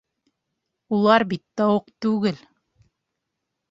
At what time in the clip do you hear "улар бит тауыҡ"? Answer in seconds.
0.97-1.95